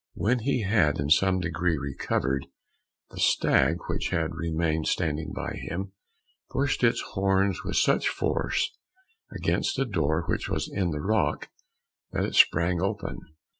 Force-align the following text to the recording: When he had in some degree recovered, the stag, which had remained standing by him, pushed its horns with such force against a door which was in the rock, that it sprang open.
When 0.15 0.39
he 0.39 0.63
had 0.63 0.97
in 0.97 1.11
some 1.11 1.39
degree 1.39 1.77
recovered, 1.77 2.47
the 3.11 3.19
stag, 3.19 3.77
which 3.87 4.09
had 4.09 4.33
remained 4.33 4.87
standing 4.87 5.31
by 5.31 5.51
him, 5.53 5.91
pushed 6.49 6.83
its 6.83 7.01
horns 7.13 7.63
with 7.63 7.75
such 7.75 8.07
force 8.09 8.75
against 9.31 9.77
a 9.77 9.85
door 9.85 10.23
which 10.27 10.49
was 10.49 10.67
in 10.67 10.89
the 10.89 11.01
rock, 11.01 11.49
that 12.13 12.25
it 12.25 12.33
sprang 12.33 12.81
open. 12.81 13.19